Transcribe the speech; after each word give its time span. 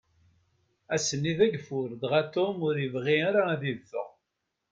Ass-nni, 0.95 1.33
d 1.37 1.39
agfur, 1.45 1.89
dɣa 2.01 2.21
Tom 2.33 2.57
ur 2.67 2.75
yebɣi 2.79 3.15
ara 3.27 3.41
ad 3.53 3.61
yeffeɣ. 3.67 4.09